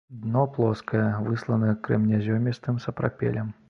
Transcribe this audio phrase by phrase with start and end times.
[0.21, 3.59] Дно плоскае, выслана крэменязёмістым сапрапелем.